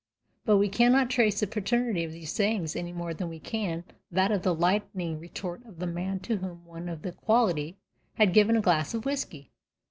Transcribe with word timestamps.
But 0.45 0.57
we 0.57 0.67
cannot 0.67 1.11
trace 1.11 1.41
the 1.41 1.45
paternity 1.45 2.03
of 2.03 2.11
these 2.11 2.31
sayings 2.31 2.75
any 2.75 2.91
more 2.91 3.13
than 3.13 3.29
we 3.29 3.37
can 3.39 3.83
that 4.11 4.31
of 4.31 4.41
the 4.41 4.51
lightning 4.55 5.19
retort 5.19 5.63
of 5.63 5.77
the 5.77 5.85
man 5.85 6.19
to 6.21 6.37
whom 6.37 6.65
one 6.65 6.89
of 6.89 7.03
the 7.03 7.11
"quality" 7.11 7.77
had 8.15 8.33
given 8.33 8.57
a 8.57 8.61
glass 8.61 8.95
of 8.95 9.05
whisky. 9.05 9.51